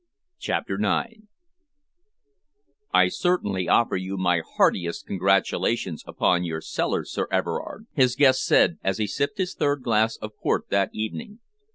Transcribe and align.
CHAPTER 0.39 0.79
IX 0.83 1.25
"I 2.91 3.07
certainly 3.07 3.69
offer 3.69 3.95
you 3.95 4.17
my 4.17 4.41
heartiest 4.55 5.05
congratulations 5.05 6.03
upon 6.07 6.43
your 6.43 6.59
cellars, 6.59 7.11
Sir 7.13 7.27
Everard," 7.31 7.85
his 7.93 8.15
guest 8.15 8.43
said, 8.43 8.79
as 8.83 8.97
he 8.97 9.05
sipped 9.05 9.37
his 9.37 9.53
third 9.53 9.83
glass 9.83 10.17
of 10.17 10.31
port 10.41 10.69
that 10.69 10.89
evening. 10.91 11.39